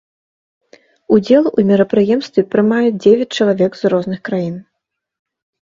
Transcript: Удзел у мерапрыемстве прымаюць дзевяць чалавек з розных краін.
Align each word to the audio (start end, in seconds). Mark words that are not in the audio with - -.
Удзел 1.15 1.45
у 1.51 1.61
мерапрыемстве 1.73 2.41
прымаюць 2.55 2.99
дзевяць 3.03 3.29
чалавек 3.37 3.71
з 3.83 3.95
розных 3.97 4.19
краін. 4.31 4.55